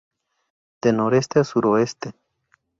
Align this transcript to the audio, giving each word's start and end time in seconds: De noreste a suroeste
De 0.81 0.93
noreste 0.93 1.41
a 1.41 1.43
suroeste 1.43 2.15